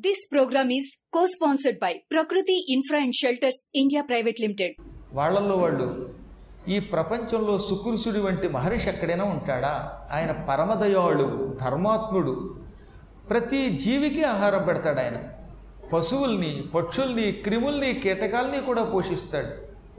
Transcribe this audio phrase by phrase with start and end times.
[0.00, 4.74] This programme is co sponsored by Prakruti Infra and Shelters India Private Limited
[5.12, 6.14] వాళ్ళల్లో వాళ్ళు
[6.68, 10.02] ఈ ప్రపంచంలో సుకృసుడి వంటి మహర్షి ఎక్కడైనా ఉంటాడా?
[10.12, 12.60] ఆయన పరమదయాళు ధర్మాత్ముడు.
[13.30, 15.18] ప్రతి జీవికి ఆహారం పెడతాడు ఆయన.
[15.92, 19.48] పశువుల్ని పక్షుల్ని క్రిముల్ని కీటకాల్ని కూడా పోషిస్తాడు.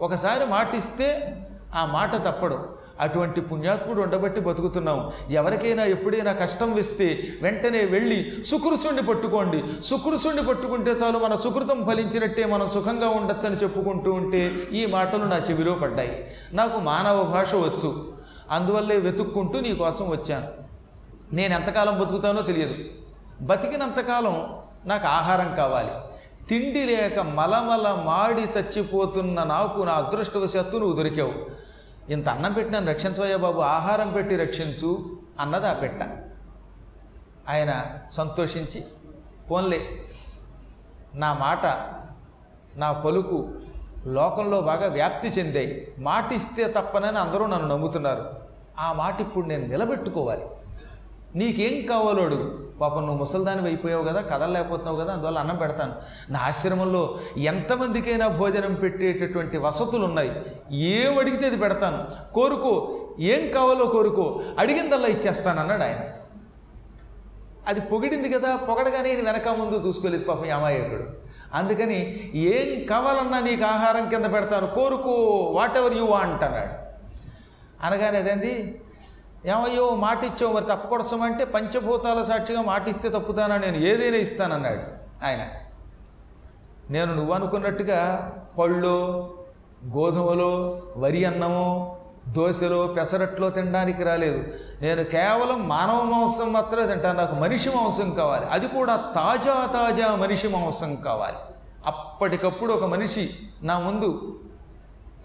[0.04, 1.38] ఒకసారి మాటిస్తే
[1.75, 2.80] ఆ మాట తప్పడు.
[3.02, 9.64] అటువంటి పుణ్యాత్ముడు ఉండబట్టి బతుకుతున్నాం ఎవరికైనా ఎప్పుడైనా కష్టం వేస్తే వెంటనే వెళ్ళి సుకృసుండి పట్టుకోండి.
[9.83, 15.74] సుకృసుండి పట్టుకుంటే చాలు మన సుకృతం ఫలించినట్టే మనం సుఖంగా ఉండొచ్చని చెప్పుకుంటూ ఉంటే ఈ మాటలు నా చెవిలో
[15.74, 16.27] పడ్డాయి.
[16.54, 18.14] నాకు మానవ భాష వచ్చు.
[18.51, 20.47] అందువల్లే వెతుక్కుంటూ నీ కోసం వచ్చాను.
[21.36, 22.75] నేను ఎంతకాలం బతుకుతానో తెలియదు.
[23.41, 24.47] బతికినంతకాలం
[24.86, 25.89] నాకు ఆహారం కావాలి.
[26.49, 31.61] తిండి లేక మలమల మాడి చచ్చిపోతున్న నాకు నా అదృష్టవశాత్తు నువ్వు దొరికావు.
[32.09, 36.03] ఇంత అన్నం పెట్టినాను రక్షించవయ్యా బాబు ఆహారం పెట్టి రక్షించు అన్నది ఆ పెట్ట.
[37.49, 38.83] ఆయన సంతోషించి
[39.52, 40.05] పోన్లే
[41.16, 41.66] నా మాట
[42.75, 43.61] నా పలుకు
[44.05, 48.29] లోకంలో బాగా వ్యాప్తి చెందాయి మాట ఇస్తే తప్పనని అందరూ నన్ను నమ్ముతున్నారు.
[48.79, 50.45] ఆ మాట ఇప్పుడు నేను నిలబెట్టుకోవాలి.
[51.35, 52.71] నీకేం కావాలో అడుగు.
[52.81, 55.93] పాపం నువ్వు ముసల్దాని అయిపోయావు కదా కదలలేకపోతున్నావు కదా అందువల్ల అన్నం పెడతాను.
[56.31, 60.31] నా ఆశ్రమంలో ఎంతమందికైనా భోజనం పెట్టేటటువంటి వసతులు ఉన్నాయి.
[60.71, 62.33] ఏం అడిగితే అది పెడతాను.
[62.33, 62.97] కోరుకో.
[63.19, 64.41] ఏం కావాలో కోరుకో.
[64.59, 65.99] అడిగిందల్లా ఇచ్చేస్తాను అన్నాడు ఆయన.
[67.67, 71.03] అది పొగిడింది కదా పొగడగానే ఈయన వెనక ముందు చూసుకోలేదు పాపం అమాయకుడు.
[71.53, 74.67] అందుకని ఏం కావాలన్నా నీకు ఆహారం కింద పెడతాను.
[74.67, 75.11] కోరుకో
[75.55, 76.81] వాట్ ఎవర్ యూ వాంట్ అన్నాడు.
[77.85, 78.81] అనగానే అదేంది?
[79.45, 83.78] ఏమయ్యో మాట ఇచ్చావు మరి తప్పకొడసమంటే అంటే పంచభూతాల సాక్షిగా మాట ఇస్తే తప్పుతానా నేను?
[83.78, 84.80] ఏదైనా ఇస్తానన్నాడు
[85.25, 85.47] ఆయన.
[86.89, 88.94] నేను నువ్వు అనుకున్నట్టుగా పళ్ళు
[89.86, 91.97] గోధుమలో వరి అన్నమో
[92.28, 94.44] దోశలో పెసరట్లో తినడానికి రాలేదు.
[94.81, 97.19] నేను కేవలం మానవ మాంసం మాత్రమే తింటాను.
[97.19, 98.45] నాకు మనిషి మాంసం కావాలి.
[98.45, 101.38] అది కూడా తాజా తాజా మనిషి మాంసం కావాలి.
[101.85, 103.30] అప్పటికప్పుడు ఒక మనిషి
[103.63, 104.40] నా ముందు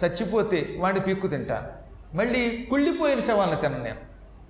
[0.05, 1.87] చచ్చిపోతే వాడిని పీక్కు తింటాను.
[2.17, 4.06] మళ్ళీ కుళ్ళిపోయిన శవాలను తినను నేను.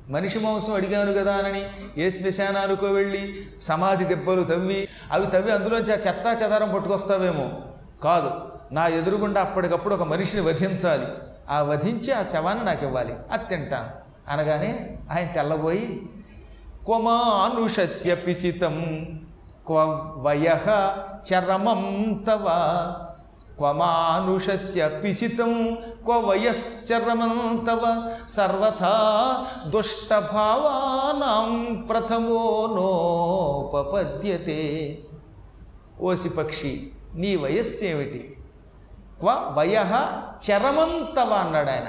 [0.09, 1.65] మనిషి మాంసం అడిగాను కదా అని
[1.99, 7.50] ఏ శ్మశానానికో వెళ్ళి సమాధి దెబ్బలు తవ్వి అవి తవ్వి అందులోంచి ఆ చెత్తా చెదారం పట్టుకొస్తావేమో?
[8.05, 8.31] కాదు.
[8.72, 11.06] నా ఎదురుగుండా అప్పటికప్పుడు ఒక మనిషిని వధించాలి.
[11.50, 13.15] ఆ వధించి ఆ శవాన్ని నాకు ఇవ్వాలి.
[13.33, 16.09] అది తింటాను అనగానే ఆయన తెల్లబోయి
[16.84, 18.84] క్వమానుషస్య పిసితం
[19.67, 19.77] క్వ
[20.17, 20.56] వయ
[21.33, 22.47] చరమం తవ
[23.59, 34.99] క్వమానుషస్య పిసితం క్వ వయశ్చరమంతవ సర్వథా దుష్టభావానాం ప్రథమో నోపపద్యతే
[36.00, 38.37] ఓసి పక్షి నీ వయస్సు ఏమిటి
[39.21, 39.84] క్వ వయ
[40.50, 41.84] చరమంతవ అన్నాడు ఆయన.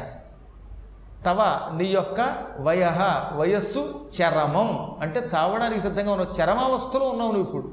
[1.26, 2.92] తవ నీ యొక్క వయ
[3.36, 4.98] వయస్సు చరమం.
[5.02, 7.72] అంటే చావడానికి సిద్ధంగా ఉన్నావు చరమావస్థలో ఉన్నావు నువ్వు ఇప్పుడు.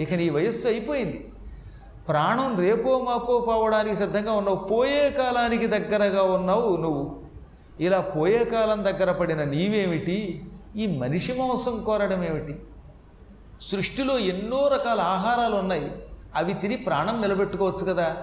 [0.00, 1.32] ఇక నీ వయస్సు అయిపోయింది.
[2.08, 4.56] ప్రాణం రేపో మాపో పోవడానికి సిద్ధంగా ఉన్నావు.
[4.56, 7.20] పోయే కాలానికి దగ్గరగా ఉన్నావు నువ్వు.
[7.80, 10.44] ఇలా పోయే కాలం దగ్గర పడిన నీవేమిటి?
[10.76, 12.62] ఈ మనిషి మాంసం కోరడం ఏమిటి?
[13.60, 15.92] సృష్టిలో ఎన్నో రకాల ఆహారాలు ఉన్నాయి.
[16.36, 18.16] అవి తిని ప్రాణం నిలబెట్టుకోవచ్చు కదా.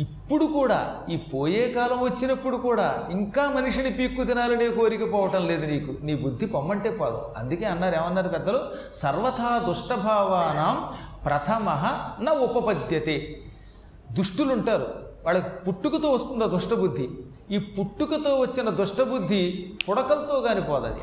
[0.00, 5.94] ఇప్పుడు కూడా ఈ పోయే కాలం వచ్చినప్పుడు కూడా ఇంకా మనిషిని పీక్కు తినాలనే కోరిక పోవటం లేదు నీకు.
[6.02, 7.22] నీ బుద్ధి పొమ్మంటే పోదు.
[7.36, 7.94] అందుకే అన్నారు.
[7.94, 8.60] ఏమన్నారు పెద్దలు?
[8.94, 11.70] సర్వథా దుష్టభావానం ప్రథమ
[12.20, 13.36] న ఉపపద్యతే.
[14.12, 14.94] దుష్టులుంటారు.
[15.24, 17.08] వాళ్ళకి పుట్టుకతో వస్తుంది ఆ దుష్టబుద్ధి?
[17.50, 21.00] ఈ పుట్టుకతో వచ్చిన దుష్టబుద్ధి పుడకలతో కాని పోదది.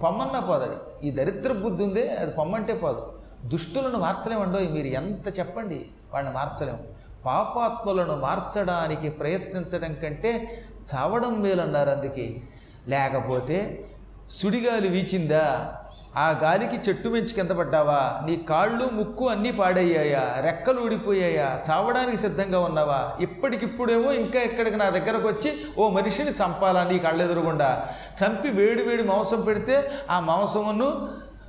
[0.00, 1.08] కొమ్మన్నా పోదది.
[1.08, 3.12] ఈ దరిద్ర బుద్ధి ఉందే అది పొమ్మంటే పోదు.
[3.44, 5.86] దుష్టులను మార్చలేమండో మీరు ఎంత చెప్పండి?
[6.12, 6.78] వాళ్ళని మార్చలేము.
[7.26, 10.62] పాపాత్మలను మార్చడానికి ప్రయత్నించడం కంటే
[10.94, 12.42] చావడం మేలన్నారు అందుకే.
[12.88, 13.86] లేకపోతే
[14.30, 15.76] సుడిగాలి వీచిందా?
[16.16, 18.20] ఆ గాలికి చెట్టు మించి కింద పడ్డావా?
[18.26, 20.36] నీ కాళ్ళు ముక్కు అన్నీ పాడయ్యాయా?
[20.40, 21.62] రెక్కలు ఊడిపోయాయా?
[21.70, 23.12] చావడానికి సిద్ధంగా ఉన్నావా?
[23.20, 27.88] ఇప్పటికిప్పుడేమో ఇంకా ఇక్కడికి నా దగ్గరకు వచ్చి ఓ మనిషిని చంపాలా నీ కళ్ళెదురుగుండా
[28.24, 31.08] చంపి వేడి వేడి మాంసం పెడితే ఆ మాంసమును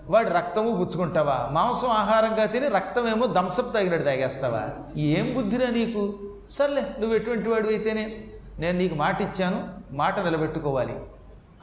[0.09, 4.69] వాడి రక్తము పుచ్చుకుంటావా మాంసం ఆహారంగా తిని రక్తమేమో దంసప్ తగినట్టు తాగేస్తావా?
[4.97, 6.19] ఏం బుద్ధిరా నీకు?
[6.51, 8.23] సర్లే నువ్వు ఎటువంటి వాడివైతేనే అయితేనే
[8.59, 10.95] నేను నీకు మాట ఇచ్చాను మాట నిలబెట్టుకోవాలి.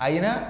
[0.01, 0.41] అయినా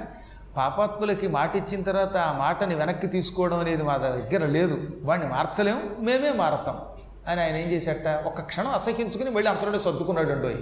[0.57, 4.79] పాపాత్ములకి మాట ఇచ్చిన తర్వాత ఆ మాటని వెనక్కి తీసుకోవడం అనేది మా దగ్గర లేదు.
[5.05, 6.81] వాడిని మార్చలేము మేమే మారతాం
[7.29, 10.57] అని ఆయన ఏం చేశాట ఒక క్షణం అసహించుకుని మళ్ళీ అంతలోనే సర్దుకున్నాడు అండోయ్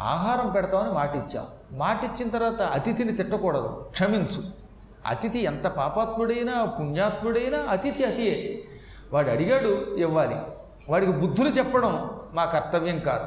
[0.00, 4.42] ఆహారం పెడతామని మాట ఇచ్చాం మాట ఇచ్చిన తర్వాత అతిథిని తిట్టకూడదు క్షమించు.
[5.06, 8.64] అతిథి ఎంత పాపాత్ముడైనా పుణ్యాత్ముడైనా అతిథి అతియే.
[9.12, 10.36] వాడు అడిగాడు ఇవ్వాలి.
[10.88, 13.26] వాడికి బుద్ధులు చెప్పడం మా కర్తవ్యం కాదు.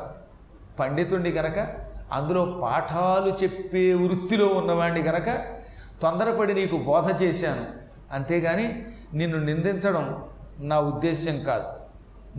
[0.79, 1.67] పండితుణ్ణి కనుక
[2.11, 5.54] అందులో పాఠాలు చెప్పే వృత్తిలో ఉన్నవాడిని కనుక
[6.01, 7.65] తొందరపడి నీకు బోధ చేశాను.
[8.11, 10.23] అంతేగాని నిన్ను నిందించడం
[10.59, 11.65] నా ఉద్దేశ్యం కాదు.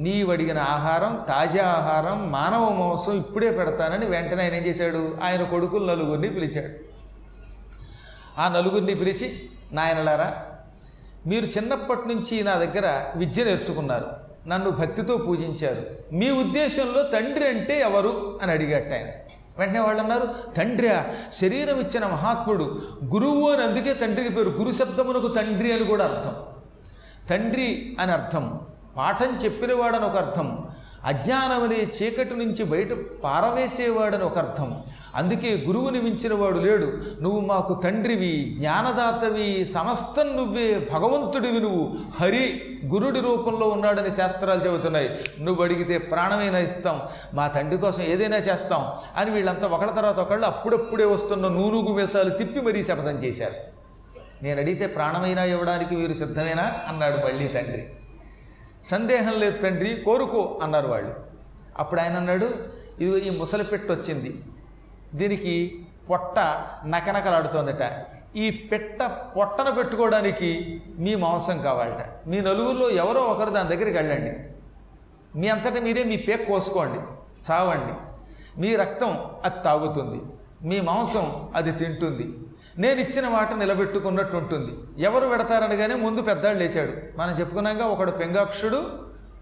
[0.00, 5.18] నీవు అడిగిన ఆహారం తాజా ఆహారం మానవ మాంసం ఇప్పుడే పెడతానని వెంటనే ఆయన ఏం చేశాడు?
[5.22, 6.74] ఆయన కొడుకులు నలుగురిని పిలిచాడు.
[8.40, 10.42] ఆ నలుగురిని పిలిచి నాయనలారా
[11.26, 14.06] మీరు చిన్నప్పటి నుంచి నా దగ్గర విద్య నేర్చుకున్నారు.
[14.46, 16.14] నన్ను భక్తితో పూజించారు.
[16.14, 18.38] మీ ఉద్దేశంలో తండ్రి అంటే ఎవరు?
[18.42, 19.06] అని అడిగట్టు ఆయన.
[19.58, 20.88] వెంటనే వాళ్ళు అన్నారు తండ్రి
[21.32, 24.48] శరీరం ఇచ్చిన మహాత్ముడు గురువు అని అందుకే తండ్రికి పేరు.
[24.48, 26.34] గురు శబ్దమునకు తండ్రి అని కూడా అర్థం.
[27.30, 28.60] తండ్రి అని అర్థం.
[28.96, 30.68] పాఠం చెప్పినవాడని ఒక అర్థం.
[31.06, 32.88] అజ్ఞానమనే చీకటి నుంచి బయట
[33.24, 34.82] పారవేసేవాడని ఒక అర్థం.
[35.14, 36.98] అందుకే గురువుని మించిన వాడు లేడు.
[37.22, 41.94] నువ్వు మాకు తండ్రివి జ్ఞానదాతవి సమస్తం నువ్వే భగవంతుడివి నువ్వు.
[42.20, 45.10] హరి గురుడి రూపంలో ఉన్నాడని శాస్త్రాలు చెబుతున్నాయి.
[45.40, 47.00] నువ్వు అడిగితే ప్రాణమైనా ఇస్తాం.
[47.34, 48.86] మా తండ్రి కోసం ఏదైనా చేస్తాం
[49.16, 53.54] అని వీళ్ళంతా ఒకళ్ళ తర్వాత ఒకళ్ళు అప్పుడప్పుడే వస్తున్న నూనుగు వేసాలు తిప్పి మరీ శపథం చేశారు.
[54.42, 56.72] నేను అడిగితే ప్రాణమైనా ఇవ్వడానికి మీరు సిద్ధమేనా?
[56.88, 57.86] అన్నాడు మళ్ళీ తండ్రి.
[58.86, 61.14] సందేహం లేదు తండ్రి కోరుకో అన్నారు వాళ్ళు.
[61.78, 62.48] అప్పుడు ఆయన అన్నాడు
[63.00, 64.40] ఇది ఈ ముసలి పెట్ట వచ్చింది.
[65.14, 66.38] దీనికి పొట్ట
[66.86, 67.82] నకనకలాడుతోందట.
[68.36, 69.02] ఈ పెట్ట
[69.36, 70.50] పొట్టను పెట్టుకోవడానికి
[70.98, 72.28] మీ మాంసం కావాలట.
[72.28, 74.32] మీ నలుగురిలో ఎవరో ఒకరు దాని దగ్గరికి వెళ్ళండి.
[75.38, 76.98] మీ అంతటా మీరే మీ పేక్ కోసుకోండి
[77.50, 77.94] చావండి.
[78.60, 80.20] మీ రక్తం అది తాగుతుంది
[80.68, 82.45] మీ మాంసం అది తింటుంది.
[82.78, 85.02] నేను ఇచ్చిన మాట నిలబెట్టుకున్నట్టు ఉంటుంది.
[85.02, 86.92] ఎవరు పెడతారనగానే ముందు పెద్దాడు లేచాడు.
[87.18, 88.80] మనం చెప్పుకున్నాక ఒకడు పెంగాక్షుడు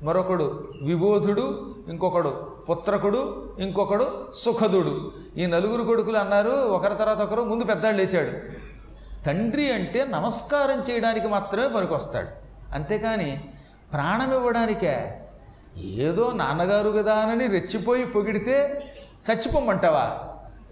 [0.03, 2.31] మరొకడు విబోధుడు ఇంకొకడు
[2.71, 3.21] పుత్రకుడు
[3.59, 5.13] ఇంకొకడు సుఖదుడు.
[5.37, 8.33] ఈ నలుగురు కొడుకులు అన్నారు ఒకరి తర్వాత ఒకరు ముందు పెద్దాడు లేచాడు.
[9.25, 12.31] తండ్రి అంటే నమస్కారం చేయడానికి మాత్రమే పనికొస్తాడు.
[12.75, 13.31] అంతేకాని
[13.93, 15.21] ప్రాణం ఇవ్వడానికే
[15.79, 18.57] ఏదో నాన్నగారు కదా అని రెచ్చిపోయి పొగిడితే
[19.27, 20.07] చచ్చిపోమంటావా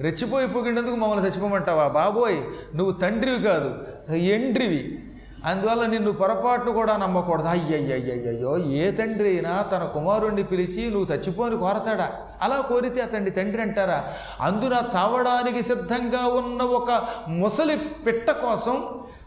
[0.02, 1.88] రెచ్చిపోయి పొగిడినందుకు మమ్మల్ని చచ్చిపోమంటావా?
[1.88, 2.38] బాబోయ్
[2.76, 3.70] నువ్వు తండ్రివి కాదు
[4.14, 5.04] ఎండ్రివి.
[5.44, 7.48] అందువల్ల నిన్ను పొరపాటును కూడా నమ్మకూడదు.
[7.48, 12.12] అయ్యయ్యయ్యయ్యో ఏ తండ్రి అయినా తన కుమారుణ్ణి పిలిచి నువ్వు చచ్చిపోని కోరతాడా?
[12.42, 14.12] అలా కోరితే అతన్ని తండ్రి అంటారా?
[14.40, 17.76] అందున చావడానికి సిద్ధంగా ఉన్న ఒక ముసలి
[18.06, 18.84] పిట్ట కోసం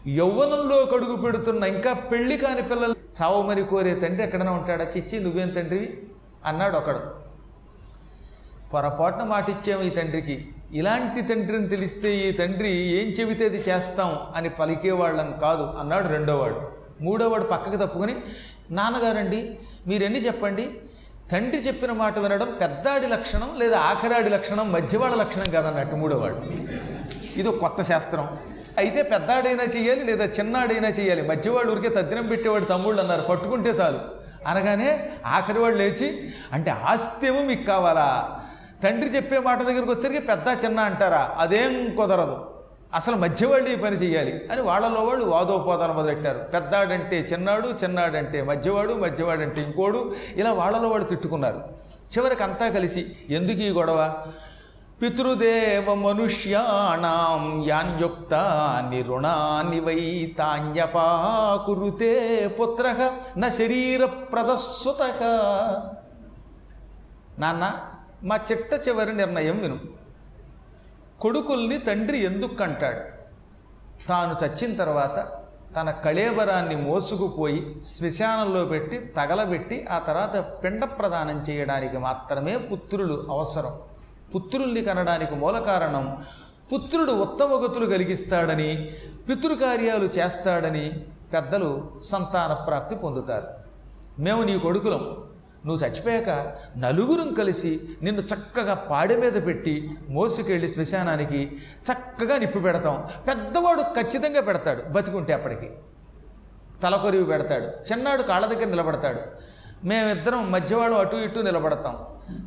[0.08, 4.84] యవ్వనంలో కడుగు పెడుతున్న ఇంకా పెళ్ళి కాని పిల్లలు చావమని కోరే తండ్రి ఎక్కడైనా ఉంటాడా?
[4.84, 5.98] చిచ్చి నువ్వేం తండ్రివి?
[6.44, 7.00] అన్నాడు ఒకడు.
[8.74, 10.48] పొరపాటున మాటిచ్చాము ఈ తండ్రికి.
[10.72, 16.60] ఇలాంటి తండ్రిని తెలిస్తే ఈ తండ్రి ఏం చెబితే అది చేస్తాం అని పలికేవాళ్ళం కాదు అన్నాడు రెండోవాడు.
[17.00, 18.14] మూడోవాడు పక్కకి తప్పుకొని
[18.70, 20.68] నాన్నగారండి మీరన్నీ చెప్పండి?
[21.32, 26.36] తండ్రి చెప్పిన మాట వినడం పెద్దాడి లక్షణం లేదా ఆఖరాడి లక్షణం మధ్యవాడ లక్షణం కాదన్నట్టు మూడోవాడు.
[27.36, 28.28] ఇది కొత్త శాస్త్రం.
[28.78, 33.22] అయితే పెద్దాడైనా చేయాలి లేదా చిన్నాడైనా చేయాలి మధ్యవాడు ఊరికే తద్దినం పెట్టేవాడు తమ్ముళ్ళు అన్నారు.
[33.22, 33.98] పట్టుకుంటే చాలు.
[34.46, 38.40] అనగానే ఆఖరి వాడు లేచి అంటే ఆస్తి మీకు కావాలా?
[38.82, 41.34] తండ్రి చెప్పే మాట దగ్గరికి వచ్చేసరికి పెద్ద చిన్న అంటారా?
[41.38, 42.36] అదేం కుదరదు.
[42.94, 46.38] అసలు మధ్యవాళ్ళు ఈ పని చేయాలి అని వాళ్ళలో వాళ్ళు వాదోపాదాలు మొదలెట్టారు.
[46.38, 51.60] పెద్దాడంటే చిన్నాడు చిన్నాడంటే మధ్యవాడు మధ్యవాడంటే ఇంకోడు ఇలా వాళ్ళలో వాళ్ళు తిట్టుకున్నారు.
[52.14, 54.14] చివరికి అంతా కలిసి ఎందుకు ఈ గొడవ?
[55.02, 58.34] పితృదేవ మనుష్యాణం యాన్యుక్త
[58.90, 62.12] నిరుణాని వై తాన్యపాకురుతే
[62.60, 65.02] పుత్ర న శరీర ప్రదస్సుత
[67.38, 67.64] నాన్న
[68.22, 69.78] మా చిట్ట చివరి నిర్ణయం విను.
[71.20, 73.00] కొడుకుల్ని తండ్రి ఎందుకు అంటాడు?
[74.08, 75.28] తాను చచ్చిన తర్వాత
[75.76, 83.72] తన కళేబరాన్ని మోసుకుపోయి శ్మశానంలో పెట్టి తగలబెట్టి ఆ తర్వాత పిండ ప్రదానం చేయడానికి మాత్రమే పుత్రులు అవసరం.
[84.34, 86.24] పుత్రుల్ని కనడానికి మూల కారణం
[86.72, 88.94] పుత్రుడు ఉత్తమగతులు కలిగిస్తాడని
[89.28, 93.48] పితృకార్యాలు చేస్తాడని పెద్దలు సంతాన ప్రాప్తి పొందుతారు.
[94.20, 95.25] మేము నీ కొడుకులం.
[95.66, 101.56] నువ్వు చచ్చిపోయాక నలుగురం కలిసి నిన్ను చక్కగా పాడె మీద పెట్టి మోసుకెళ్ళి శ్మశానానికి
[101.92, 103.04] చక్కగా నిప్పు పెడతాం.
[103.28, 105.70] పెద్దవాడు ఖచ్చితంగా పెడతాడు బతికుంటే అప్పటికి.
[106.82, 107.92] తలకొరివి పెడతాడు.
[107.92, 109.20] చిన్నాడు కాళ్ళ దగ్గర నిలబడతాడు.
[109.86, 111.96] మేమిద్దరం మధ్యవాడు అటు ఇటు నిలబడతాం.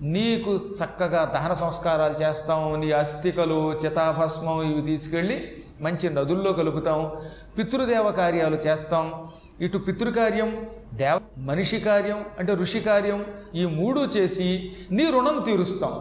[0.02, 2.80] నీకు చక్కగా దహన సంస్కారాలు చేస్తాం.
[2.80, 7.12] నీ అస్థికలు చితాభస్మం ఇవి తీసుకెళ్ళి మంచి నదుల్లో కలుపుతాం.
[7.58, 9.28] పితృదేవ కార్యాలు చేస్తాం.
[9.62, 15.94] ఇటు పితృకార్యం దేవ మనిషి కార్యం అంటే ఋషి కార్యం ఈ మూడు చేసి నీ రుణం తీరుస్తాం.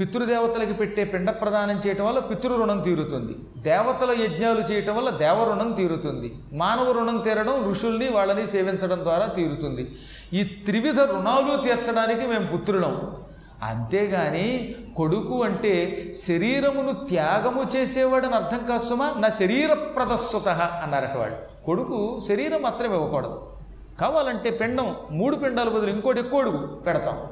[0.00, 3.36] పితృదేవతలకి పెట్టే పిండ ప్రదానం చేయటం వల్ల పితృ రుణం తీరుతుంది.
[3.62, 6.34] దేవతల యజ్ఞాలు చేయటం వల్ల దేవ రుణం తీరుతుంది.
[6.52, 9.96] మానవ రుణం తీరడం ఋషుల్ని వాళ్ళని సేవించడం ద్వారా తీరుతుంది.
[10.32, 13.16] ఈ త్రివిధ రుణాలు తీర్చడానికి మేము పుత్రులం.
[13.62, 22.62] అంతేగాని కొడుకు అంటే శరీరమును త్యాగము చేసేవాడని అర్థం కాసుమా నా శరీర ప్రదస్సుత అన్నారట వాడు కొడుకు శరీరం
[22.62, 23.52] మాత్రం ఇవ్వకూడదు.
[24.00, 27.28] కావాలంటే పిండం మూడు పిండాల బదులు ఇంకోటి ఎక్కువ అడుగు పెడతాం.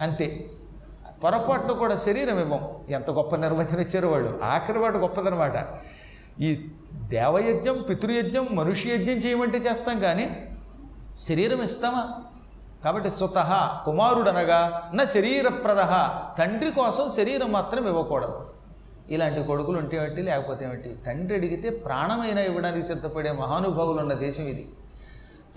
[0.00, 0.50] అంతే.
[1.24, 2.70] పొరపాట్లు కూడా శరీరం ఇవ్వం.
[2.88, 4.40] ఎంత గొప్ప నిర్వచనం ఇచ్చారు వాళ్ళు.
[4.44, 5.52] ఆఖరి వాడు గొప్పదనమాట
[6.40, 10.50] ఈ దేవయజ్ఞం పితృయజ్ఞం మనుష్య యజ్ఞం చేయమంటే చేస్తాం కానీ
[11.18, 12.22] శరీరం ఇస్తామా?
[12.84, 15.80] కాబట్టి సుతహ కుమారుడనగా నా శరీరప్రద
[16.38, 18.51] తండ్రి కోసం శరీరం మాత్రం ఇవ్వకూడదు.
[19.10, 20.96] ఇలాంటి కొడుకులు ఉంటే ఏమిటి లేకపోతే ఏమిటి?
[21.06, 24.68] తండ్రి అడిగితే ప్రాణమైన ఇవ్వడానికి సిద్ధపడే మహానుభావులు ఉన్న దేశం ఇది.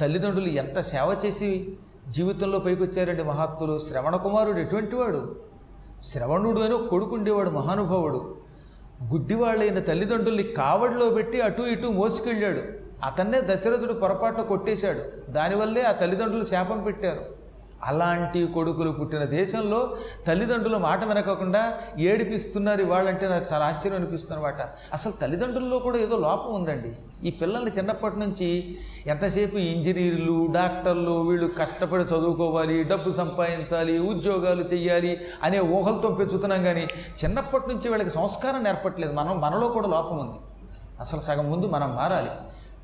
[0.01, 1.77] తల్లిదండ్రులు ఎంత సేవ చేసి
[2.09, 3.79] జీవితంలో పైకొచ్చారండి మహాత్ములు.
[3.79, 5.35] శ్రవణ కుమారుడు ఎటువంటి వాడు
[6.03, 8.37] శ్రవణుడు అని ఒక కొడుకు ఉండేవాడు మహానుభావుడు.
[9.03, 12.61] గుడ్డివాళ్ళైన తల్లిదండ్రుల్ని కావడిలో పెట్టి అటు ఇటు మోసుకెళ్ళాడు.
[13.05, 15.31] అతన్నే దశరథుడు పొరపాటున కొట్టేశాడు.
[15.31, 17.34] దానివల్లే ఆ తల్లిదండ్రులు శాపం పెట్టారు.
[17.85, 19.79] అలాంటి కొడుకులు పుట్టిన దేశంలో
[20.27, 21.61] తల్లిదండ్రుల మాట వినకకుండా
[21.99, 24.61] ఏడిపిస్తున్నారు ఇవాళంటే నాకు చాలా ఆశ్చర్యం అనిపిస్తుంది అనమాట
[24.93, 26.91] అసలు తల్లిదండ్రుల్లో కూడా ఏదో లోపం ఉందండి.
[27.27, 28.49] ఈ పిల్లల్ని చిన్నప్పటి నుంచి
[29.07, 35.13] ఎంతసేపు ఇంజనీర్లు డాక్టర్లు వీళ్ళు కష్టపడి చదువుకోవాలి డబ్బు సంపాదించాలి ఉద్యోగాలు చేయాలి
[35.43, 36.85] అనే ఊహలతో పెంచుతున్నాం కానీ
[37.23, 39.13] చిన్నప్పటి నుంచి వీళ్ళకి సంస్కారం నేర్పట్లేదు.
[39.13, 40.39] మనం మనలో కూడా లోపం ఉంది.
[40.99, 42.33] అసలు సగం ముందు మనం మారాలి.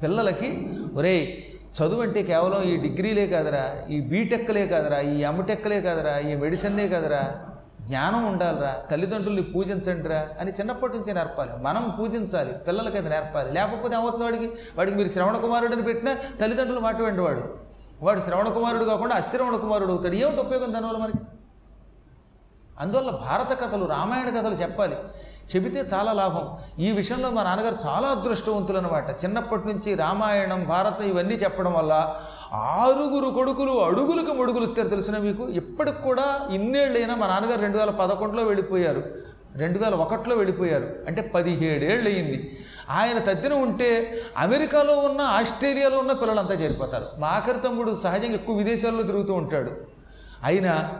[0.03, 0.50] పిల్లలకి
[0.98, 1.25] ఒరేయ్
[1.78, 7.32] చదువు అంటే కేవలం ఈ డిగ్రీలే కాదురా ఈ బీటెక్లే కాదురా ఈ ఎంటెక్లే కాదురా ఈ మెడిసిన్లే కాదురా.
[7.82, 11.51] జ్ఞానం ఉండాలిరా తల్లిదండ్రుల్ని పూజించండిరా అని చిన్నప్పటి నుంచి నేర్పాలి.
[11.58, 13.54] మనం పూజించాలి పిల్లలకి అది నేర్పాలి.
[13.54, 14.50] లేకపోతే ఏమవుతుంది వాడికి?
[14.78, 17.44] వాడికి మీరు శ్రవణ కుమారుడిని పెట్టినా తల్లిదండ్రులు మాట వెండి వాడు
[18.01, 20.16] వాడు శ్రవణ కుమారుడు కాకుండా అశ్రవణ కుమారుడు అవుతాడు.
[20.16, 21.18] ఏమిటి ఉపయోగం దానివల్ల మనకి
[22.80, 24.96] అందువల్ల భారత కథలు రామాయణ కథలు చెప్పాలి.
[25.55, 26.58] చెబితే చాలా లాభం.
[26.79, 32.15] ఈ విషయంలో మా నాన్నగారు చాలా అదృష్టవంతులు అనమాట చిన్నప్పటి నుంచి రామాయణం భారతం ఇవన్నీ చెప్పడం వల్ల
[32.53, 35.48] ఆరుగురు కొడుకులు అడుగులకు మడుగులు ఇస్తారు తెలిసిన మీకు?
[35.48, 39.03] ఇప్పటికి కూడా ఇన్నేళ్ళైనా మా నాన్నగారు రెండు వేల పదకొండులో వెళ్ళిపోయారు.
[39.55, 40.89] రెండు వేల ఒకటిలో వెళ్ళిపోయారు.
[41.08, 42.58] అంటే పదిహేడేళ్ళు అయింది
[42.89, 47.05] ఆయన తద్దిన ఉంటే అమెరికాలో ఉన్న ఆస్ట్రేలియాలో ఉన్న పిల్లలంతా చేరిపోతారు.
[47.17, 49.72] మా ఆఖరి తమ్ముడు సహజంగా ఎక్కువ విదేశాల్లో తిరుగుతూ ఉంటాడు.
[50.43, 50.91] అయినా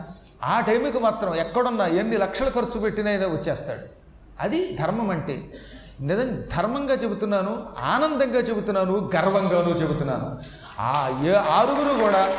[0.44, 4.01] ఆ టైంకి మాత్రం ఎక్కడున్నా ఎన్ని లక్షలు ఖర్చు పెట్టినైనా వచ్చేస్తాడు.
[4.40, 5.54] అది ధర్మం అంటే.
[6.00, 10.38] నిజం ధర్మంగా చెబుతున్నాను ఆనందంగా చెబుతున్నాను గర్వంగాను చెబుతున్నాను.
[10.80, 12.32] ఆ ఏ ఆరుగురు కూడా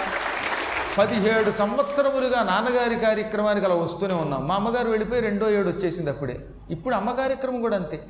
[0.98, 4.48] పదిహేడు సంవత్సరములుగా నాన్నగారి కార్యక్రమానికి అలా వస్తూనే ఉన్నాం.
[4.48, 6.40] మా అమ్మగారు వెళ్ళిపోయి రెండో ఏడు వచ్చేసింది అప్పుడే.
[6.70, 8.04] ఇప్పుడు అమ్మ కార్యక్రమం కూడా అంతే.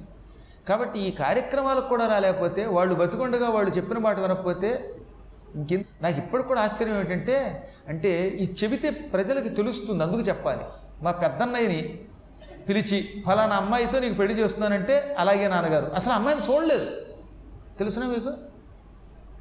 [0.70, 4.96] కాబట్టి ఈ కార్యక్రమాలకు కూడా రాలేకపోతే వాళ్ళు బతికొండగా వాళ్ళు చెప్పిన మాట వినకపోతే
[5.56, 5.86] ఇంక?
[6.02, 10.62] నాకు ఇప్పటికి కూడా ఆశ్చర్యం ఏంటంటే అంటే ఈ చెబితే ప్రజలకి తెలుస్తుంది అందుకు చెప్పాలి.
[11.02, 12.00] మా పెద్దన్నయ్యని
[12.70, 15.92] పిలిచి ఫలానా అమ్మాయితో నీకు పెళ్ళి చేస్తున్నానంటే అలాగే నాన్నగారు.
[15.96, 16.92] అసలు అమ్మాయిని చూడలేదు.
[17.80, 18.34] తెలుసునా మీకు?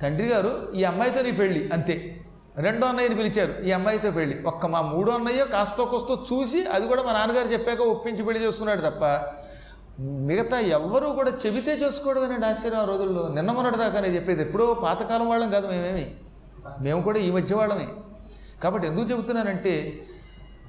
[0.02, 2.20] తండ్రి గారు ఈ అమ్మాయితో నీ పెళ్ళి అంతే.
[2.56, 7.02] రెండో అన్నయ్యని పిలిచారు ఈ అమ్మాయితో పెళ్ళి ఒక్క మా మూడో అన్నయ్యో కాస్తో కోస్తో చూసి అది కూడా
[7.02, 9.04] మా నాన్నగారు చెప్పాక ఒప్పించి పెళ్ళి చేసుకున్నాడు తప్ప
[10.00, 13.28] మిగతా ఎవ్వరూ కూడా చెబితే చేసుకోవడమేనండి ఆశ్చర్యం ఆ రోజుల్లో.
[13.28, 16.14] నిన్న మొన్నటి దాకా నేను చెప్పేది ఎప్పుడో పాతకాలం వాళ్ళం కాదు మేమేమి.
[16.80, 17.88] మేము కూడా ఈ మధ్య వాళ్ళమే.
[18.62, 20.06] కాబట్టి ఎందుకు చెబుతున్నానంటే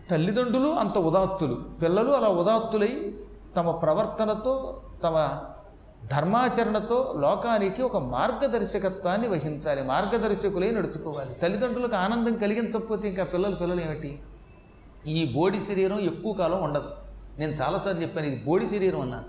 [0.09, 1.63] తల్లిదండ్రులు అంత ఉదాత్తులు.
[1.81, 3.15] పిల్లలు అలా ఉదాత్తులై
[3.55, 5.39] తమ ప్రవర్తనతో తమ
[6.11, 11.33] ధర్మాచరణతో లోకానికి ఒక మార్గదర్శకత్వాన్ని వహించాలి మార్గదర్శకులై నడుచుకోవాలి.
[11.33, 14.19] తల్లిదండ్రులకు ఆనందం కలిగించకపోతే ఇంకా పిల్లలు పిల్లలు ఏమిటి?
[15.07, 16.89] ఈ బోడి శరీరం ఎక్కువ కాలం ఉండదు.
[17.39, 19.25] నేను చాలాసార్లు చెప్పాను ఇది బోడి శరీరం అన్నాను.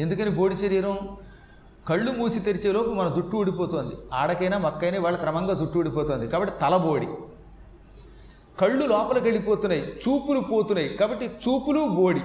[0.00, 0.98] ఎందుకని బోడి శరీరం?
[1.88, 3.94] కళ్ళు మూసి తెరిచేలోపు మన జుట్టు ఊడిపోతుంది.
[4.12, 6.28] ఆడకైనా మక్కైనా వాళ్ళ క్రమంగా జుట్టు ఊడిపోతుంది.
[6.28, 7.08] కాబట్టి తల బోడి
[8.60, 10.88] కళ్ళు లోపలికి వెళ్ళిపోతున్నాయి చూపులు పోతున్నాయి.
[10.88, 12.20] కాబట్టి చూపులు బోడి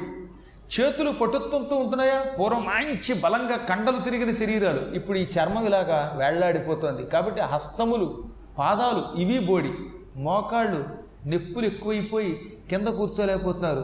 [0.75, 2.25] చేతులు పటుత్వంతో ఉంటున్నాయా?
[2.40, 4.96] పూర్వం మంచి బలంగా కండలు తిరిగిన శరీరాలు.
[4.96, 7.04] ఇప్పుడు ఈ చర్మం ఇలాగా వేళ్ళాడిపోతుంది.
[7.06, 8.24] కాబట్టి హస్తములు
[8.60, 9.74] పాదాలు ఇవి బోడి.
[10.16, 10.84] మోకాళ్ళు
[11.25, 12.32] నెప్పులు ఎక్కువైపోయి
[12.70, 13.84] కింద కూర్చోలేకపోతున్నారు.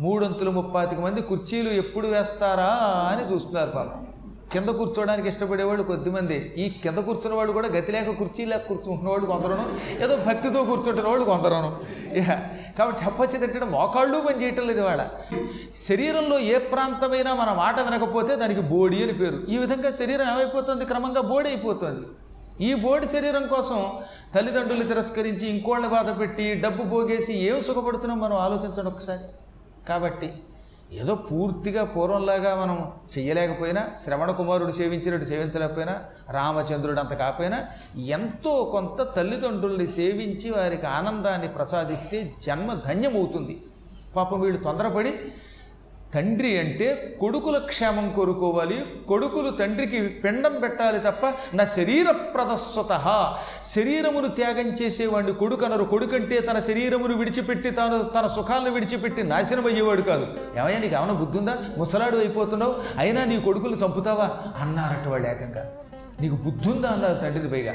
[0.00, 2.70] మూడొంతులు ముప్పాతిక మంది కుర్చీలు ఎప్పుడు వేస్తారా
[3.12, 4.06] అని చూస్తున్నారు పాపం.
[4.54, 6.38] కింద కూర్చోవడానికి ఇష్టపడేవాళ్ళు కొద్దిమంది.
[6.62, 9.64] ఈ కింద కూర్చున్న వాళ్ళు కూడా గతి లేక కుర్చీ లేక కూర్చుంటున్న వాళ్ళు కొందరును
[10.04, 11.70] ఏదో భక్తితో కూర్చుంటున్న వాళ్ళు కొందరును
[12.78, 15.02] కాబట్టి చెప్పొచ్చేది ఏంటంటే మోకాళ్ళు పని చేయటం లేదు వాళ్ళ
[15.88, 19.38] శరీరంలో ఏ ప్రాంతమైనా మన మాట వినకపోతే దానికి బోడి అని పేరు.
[19.54, 20.84] ఈ విధంగా శరీరం ఏమైపోతుంది?
[20.90, 22.04] క్రమంగా బోడి అయిపోతుంది.
[22.68, 23.78] ఈ బోడి శరీరం కోసం
[24.34, 29.24] తల్లిదండ్రులు తిరస్కరించి ఇంకోళ్ళని బాధ పెట్టి డబ్బు పోగేసి ఏం సుఖపడుతున్నాం మనం ఆలోచించండి ఒకసారి.
[29.88, 30.28] కాబట్టి
[30.92, 39.86] ఏదో పూర్తిగా పూర్వంలాగా మనం చేయలేకపోయినా శ్రవణ కుమారుడు సేవించినట్టు సేవించలేకపోయినా రామచంద్రుడు అంత కాకపోయినా ఎంతో కొంత తల్లిదండ్రుల్ని
[39.86, 43.62] సేవించి వారికి ఆనందాన్ని ప్రసాదిస్తే జన్మ ధన్యమవుతుంది.
[44.16, 45.14] పాపం వీళ్ళు తొందరపడి
[46.14, 52.92] తండ్రి అంటే కొడుకుల క్షేమం కోరుకోవాలి కొడుకులు తండ్రికి పిండం పెట్టాలి తప్ప నా శరీర ప్రదస్వత
[53.66, 60.02] శరీరమును త్యాగం చేసేవాడిని కొడుకు అనరు కొడుకంటే తన శరీరమును విడిచిపెట్టి తాను తన సుఖాలను విడిచిపెట్టి నాశనం అయ్యేవాడు
[60.02, 60.26] కాదు.
[60.58, 64.30] ఏమయ్యా నీకు ఏమైనా బుద్ధి ఉందా ముసలాడు అయిపోతున్నావు అయినా నీ కొడుకులు చంపుతావా?
[64.60, 65.66] అన్నారట వాళ్ళు ఏకంగా.
[66.20, 67.74] నీకు బుద్ధి ఉందా అన్నారు తండ్రిని పైగా.